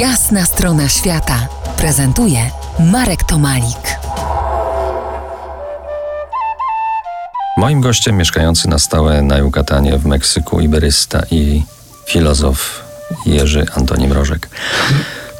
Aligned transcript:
Jasna 0.00 0.44
strona 0.44 0.88
świata 0.88 1.48
prezentuje 1.76 2.50
Marek 2.78 3.24
Tomalik. 3.24 3.98
Moim 7.56 7.80
gościem 7.80 8.16
mieszkający 8.16 8.68
na 8.68 8.78
stałe 8.78 9.22
na 9.22 9.38
Jukatanie 9.38 9.98
w 9.98 10.06
Meksyku 10.06 10.60
iberysta 10.60 11.22
i 11.30 11.62
filozof 12.06 12.84
Jerzy 13.26 13.66
Antoni 13.74 14.08
Mrożek. 14.08 14.48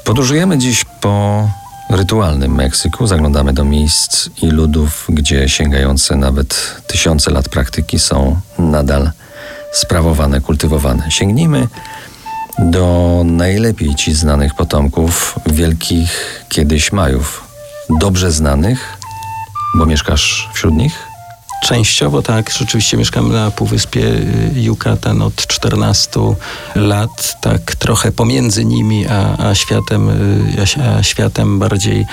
Podróżujemy 0.05 0.59
dziś 0.59 0.85
po 1.01 1.49
rytualnym 1.91 2.55
Meksyku, 2.55 3.07
zaglądamy 3.07 3.53
do 3.53 3.65
miejsc 3.65 4.29
i 4.43 4.47
ludów, 4.47 5.07
gdzie 5.09 5.49
sięgające 5.49 6.17
nawet 6.17 6.77
tysiące 6.87 7.31
lat 7.31 7.49
praktyki 7.49 7.99
są 7.99 8.41
nadal 8.59 9.11
sprawowane, 9.73 10.41
kultywowane. 10.41 11.11
Sięgnijmy 11.11 11.69
do 12.59 13.23
najlepiej 13.25 13.95
ci 13.95 14.13
znanych 14.13 14.55
potomków 14.55 15.39
wielkich 15.47 16.45
kiedyś 16.49 16.93
Majów. 16.93 17.45
Dobrze 18.01 18.31
znanych, 18.31 18.99
bo 19.75 19.87
mieszkasz 19.87 20.49
wśród 20.55 20.75
nich? 20.75 21.16
Częściowo 21.63 22.23
tak, 22.23 22.51
rzeczywiście 22.51 22.97
mieszkam 22.97 23.33
na 23.33 23.51
Półwyspie 23.51 24.03
Yucatan 24.55 25.23
od 25.23 25.47
14 25.47 26.21
lat, 26.75 27.41
tak 27.41 27.75
trochę 27.75 28.13
pomiędzy 28.13 28.65
nimi 28.65 29.07
a, 29.07 29.49
a 29.49 29.55
światem, 29.55 30.09
a, 30.79 30.83
a 30.83 31.03
światem 31.03 31.59
bardziej, 31.59 32.07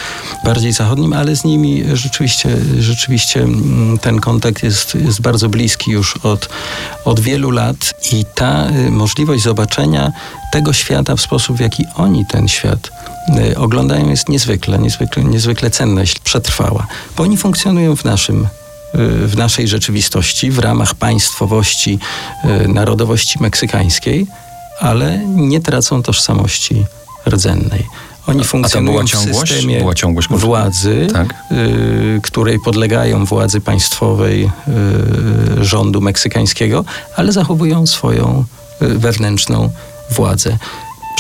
bardziej 0.46 0.74
zachodnim, 0.74 1.14
ale 1.14 1.36
z 1.36 1.44
nimi 1.44 1.84
rzeczywiście, 1.94 2.50
rzeczywiście 2.80 3.42
mm, 3.42 3.98
ten 3.98 4.20
kontakt 4.20 4.64
jest, 4.64 4.96
jest 4.96 5.22
bardzo 5.22 5.50
bliski 5.50 5.92
już 5.92 6.18
od, 6.18 6.50
od 7.06 7.20
wielu 7.20 7.52
lat 7.52 7.94
i 8.12 8.26
ta 8.36 8.70
y, 8.70 8.92
możliwość 8.92 9.44
zobaczenia 9.44 10.12
tego 10.52 10.74
świata 10.74 11.16
w 11.16 11.22
sposób, 11.22 11.58
w 11.58 11.60
jaki 11.60 11.86
oni 11.96 12.26
ten 12.26 12.48
świat 12.48 12.92
y, 13.52 13.58
oglądają 13.58 14.10
jest 14.10 14.30
niezwykle, 14.30 14.80
niezwykle, 14.80 15.24
niezwykle 15.24 15.70
cenna, 15.70 16.02
jeśli 16.02 16.22
przetrwała, 16.24 16.88
bo 17.18 17.24
oni 17.24 17.38
funkcjonują 17.38 17.96
w 17.96 18.04
naszym 18.04 18.48
Y, 18.48 18.63
w 19.28 19.34
naszej 19.38 19.68
rzeczywistości, 19.68 20.52
w 20.52 20.60
ramach 20.60 20.96
państwowości, 20.96 22.00
y, 22.64 22.68
narodowości 22.68 23.42
meksykańskiej, 23.42 24.28
ale 24.80 25.18
nie 25.28 25.62
tracą 25.62 26.04
tożsamości 26.04 26.86
rdzennej. 27.28 27.88
Oni 28.28 28.44
funkcjonują 28.44 29.06
w 29.06 29.10
systemie 29.10 29.86
władzy, 30.30 31.08
tak. 31.14 31.34
y, 31.52 32.20
której 32.24 32.60
podlegają 32.60 33.26
władzy 33.26 33.62
państwowej 33.62 34.44
y, 35.60 35.64
rządu 35.64 36.02
meksykańskiego, 36.02 36.86
ale 37.16 37.32
zachowują 37.32 37.88
swoją 37.88 38.46
y, 38.82 38.88
wewnętrzną 38.88 39.70
władzę 40.12 40.58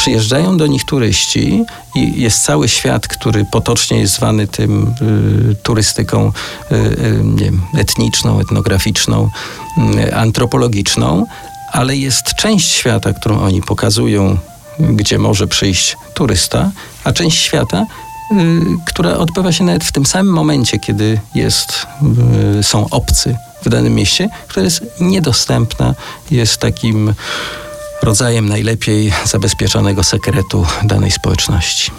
przyjeżdżają 0.03 0.57
do 0.57 0.67
nich 0.67 0.85
turyści 0.85 1.65
i 1.95 2.21
jest 2.21 2.43
cały 2.43 2.69
świat, 2.69 3.07
który 3.07 3.45
potocznie 3.51 3.99
jest 3.99 4.13
zwany 4.13 4.47
tym 4.47 4.95
y, 5.51 5.55
turystyką 5.55 6.31
y, 6.71 6.75
y, 6.75 7.23
wiem, 7.35 7.61
etniczną, 7.77 8.39
etnograficzną, 8.39 9.29
y, 9.97 10.15
antropologiczną, 10.15 11.25
ale 11.71 11.95
jest 11.95 12.35
część 12.35 12.71
świata, 12.71 13.13
którą 13.13 13.39
oni 13.39 13.61
pokazują, 13.61 14.37
gdzie 14.79 15.19
może 15.19 15.47
przyjść 15.47 15.97
turysta, 16.13 16.71
a 17.03 17.11
część 17.11 17.37
świata, 17.37 17.85
y, 18.31 18.35
która 18.85 19.17
odbywa 19.17 19.51
się 19.51 19.63
nawet 19.63 19.83
w 19.83 19.91
tym 19.91 20.05
samym 20.05 20.33
momencie, 20.33 20.79
kiedy 20.79 21.19
jest, 21.35 21.87
y, 22.59 22.63
są 22.63 22.89
obcy 22.89 23.37
w 23.65 23.69
danym 23.69 23.95
mieście, 23.95 24.29
która 24.47 24.63
jest 24.63 24.83
niedostępna, 24.99 25.95
jest 26.31 26.57
takim 26.57 27.13
rodzajem 28.03 28.49
najlepiej 28.49 29.13
zabezpieczonego 29.25 30.03
sekretu 30.03 30.65
danej 30.83 31.11
społeczności. 31.11 31.91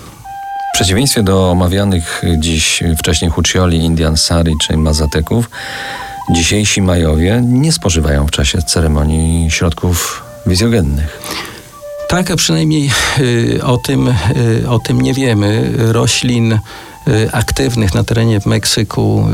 W 0.73 0.75
przeciwieństwie 0.75 1.23
do 1.23 1.51
omawianych 1.51 2.23
dziś 2.39 2.83
wcześniej 2.99 3.31
Huccioli, 3.31 3.79
Indian 3.79 4.17
Sari 4.17 4.55
czy 4.63 4.77
Mazateków, 4.77 5.51
dzisiejsi 6.31 6.83
Majowie 6.83 7.41
nie 7.43 7.73
spożywają 7.73 8.27
w 8.27 8.31
czasie 8.31 8.63
ceremonii 8.63 9.51
środków 9.51 10.23
wizjogennych. 10.47 11.21
Tak, 12.09 12.31
a 12.31 12.37
przynajmniej 12.37 12.91
y, 13.19 13.61
o, 13.65 13.77
tym, 13.77 14.09
y, 14.37 14.69
o 14.69 14.79
tym 14.79 15.01
nie 15.01 15.15
wiemy. 15.15 15.73
Roślin 15.77 16.59
aktywnych 17.33 17.95
na 17.95 18.05
terenie 18.05 18.41
Meksyku 18.47 19.27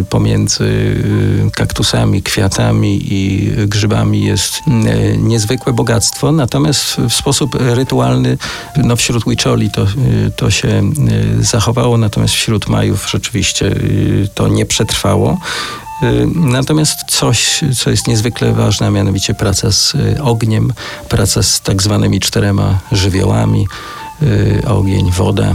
y, 0.00 0.04
pomiędzy 0.04 0.64
y, 0.64 1.50
kaktusami, 1.54 2.22
kwiatami 2.22 3.00
i 3.14 3.50
grzybami 3.66 4.24
jest 4.24 4.60
niezwykłe 5.18 5.72
bogactwo, 5.72 6.32
natomiast 6.32 6.96
w 6.96 7.12
sposób 7.12 7.56
rytualny 7.60 8.38
no 8.76 8.96
wśród 8.96 9.24
Huicholi 9.24 9.70
to, 9.70 9.86
to 10.36 10.50
się 10.50 10.82
zachowało, 11.40 11.98
natomiast 11.98 12.34
wśród 12.34 12.68
Majów 12.68 13.10
rzeczywiście 13.10 13.74
to 14.34 14.48
nie 14.48 14.66
przetrwało. 14.66 15.38
Natomiast 16.34 16.98
coś, 17.08 17.60
co 17.78 17.90
jest 17.90 18.08
niezwykle 18.08 18.52
ważne, 18.52 18.86
a 18.86 18.90
mianowicie 18.90 19.34
praca 19.34 19.72
z 19.72 19.96
ogniem, 20.22 20.72
praca 21.08 21.42
z 21.42 21.60
tak 21.60 21.82
zwanymi 21.82 22.20
czterema 22.20 22.78
żywiołami, 22.92 23.66
ogień, 24.66 25.10
woda, 25.10 25.54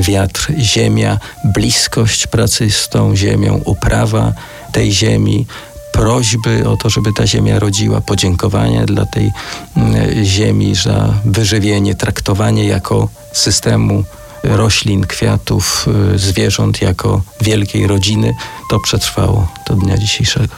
wiatr, 0.00 0.52
ziemia, 0.58 1.18
bliskość 1.44 2.26
pracy 2.26 2.70
z 2.70 2.88
tą 2.88 3.16
ziemią, 3.16 3.60
uprawa 3.64 4.32
tej 4.72 4.92
ziemi, 4.92 5.46
prośby 5.92 6.68
o 6.68 6.76
to, 6.76 6.90
żeby 6.90 7.12
ta 7.12 7.26
ziemia 7.26 7.58
rodziła, 7.58 8.00
podziękowania 8.00 8.86
dla 8.86 9.06
tej 9.06 9.32
mm, 9.76 10.24
ziemi 10.24 10.74
za 10.74 11.14
wyżywienie, 11.24 11.94
traktowanie 11.94 12.66
jako 12.66 13.08
systemu 13.32 14.04
roślin, 14.42 15.06
kwiatów, 15.06 15.86
y, 16.14 16.18
zwierząt 16.18 16.82
jako 16.82 17.22
wielkiej 17.40 17.86
rodziny, 17.86 18.34
to 18.70 18.80
przetrwało 18.80 19.48
do 19.68 19.74
dnia 19.74 19.98
dzisiejszego. 19.98 20.54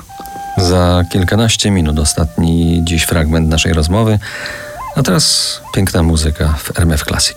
Za 0.56 1.04
kilkanaście 1.12 1.70
minut 1.70 1.98
ostatni 1.98 2.80
dziś 2.84 3.02
fragment 3.02 3.48
naszej 3.48 3.72
rozmowy, 3.72 4.18
a 4.96 5.02
teraz 5.02 5.60
piękna 5.74 6.02
muzyka 6.02 6.54
w 6.58 6.78
RMF 6.78 7.04
Classic. 7.04 7.36